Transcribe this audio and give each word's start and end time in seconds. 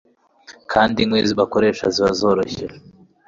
kandi 0.71 0.97
inkwi 0.99 1.31
bakoresha 1.39 1.85
zikaba 1.95 2.11
zoroshye 2.19 2.65